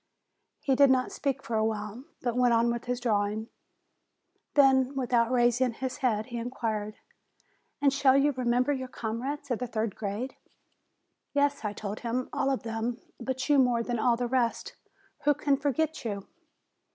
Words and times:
He 0.61 0.73
did 0.73 0.89
not 0.89 1.11
speak 1.11 1.43
for 1.43 1.55
a 1.55 1.63
while, 1.63 2.05
but 2.23 2.35
went 2.35 2.55
on 2.55 2.71
with 2.71 2.85
his 2.85 2.99
drawing. 2.99 3.49
Then, 4.55 4.95
without 4.95 5.29
raising 5.29 5.73
his 5.73 5.97
head, 5.97 6.25
he 6.25 6.39
in 6.39 6.49
quired: 6.49 6.95
"And 7.83 7.93
shall 7.93 8.17
you 8.17 8.31
remember 8.31 8.73
your 8.73 8.87
comrades 8.87 9.51
of 9.51 9.59
the 9.59 9.67
third 9.67 9.95
grade?" 9.95 10.35
"Yes," 11.33 11.63
I 11.63 11.73
told 11.73 11.99
him, 11.99 12.29
"all 12.33 12.49
of 12.49 12.63
them; 12.63 12.99
but 13.19 13.47
you 13.47 13.59
more 13.59 13.83
than 13.83 13.99
all 13.99 14.15
the 14.17 14.25
rest. 14.25 14.73
Who 15.25 15.35
can 15.35 15.55
forget 15.55 16.03
you?" 16.03 16.25